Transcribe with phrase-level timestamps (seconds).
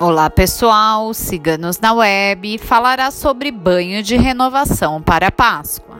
[0.00, 5.98] Olá pessoal, Ciganos na Web falará sobre banho de renovação para Páscoa.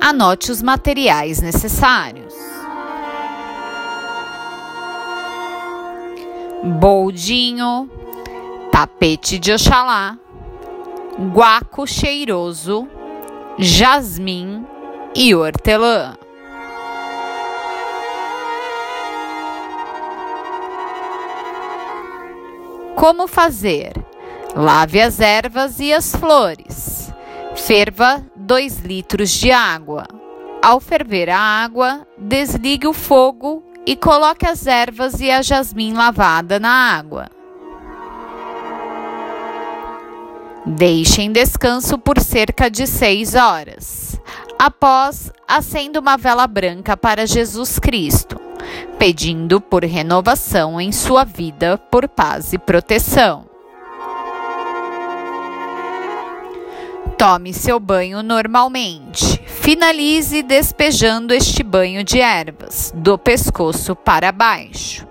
[0.00, 2.32] Anote os materiais necessários:
[6.80, 7.90] boldinho,
[8.72, 10.16] tapete de Oxalá,
[11.34, 12.88] guaco cheiroso,
[13.58, 14.66] jasmim
[15.14, 16.16] e hortelã.
[23.00, 23.94] Como fazer?
[24.54, 27.10] Lave as ervas e as flores.
[27.56, 30.06] Ferva 2 litros de água.
[30.62, 36.60] Ao ferver a água, desligue o fogo e coloque as ervas e a jasmim lavada
[36.60, 37.30] na água.
[40.66, 44.20] Deixe em descanso por cerca de 6 horas.
[44.58, 48.39] Após, acenda uma vela branca para Jesus Cristo
[49.00, 53.46] pedindo por renovação em sua vida, por paz e proteção.
[57.16, 59.40] Tome seu banho normalmente.
[59.46, 65.06] Finalize despejando este banho de ervas, do pescoço para baixo.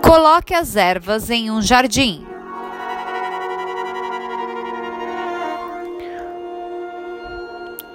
[0.00, 2.24] Coloque as ervas em um jardim.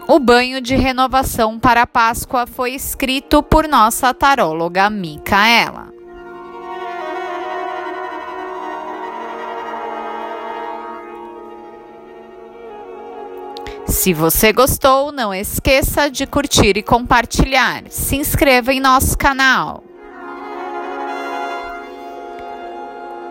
[0.10, 5.92] O banho de renovação para a Páscoa foi escrito por nossa taróloga Micaela.
[13.86, 17.84] Se você gostou, não esqueça de curtir e compartilhar.
[17.90, 19.87] Se inscreva em nosso canal.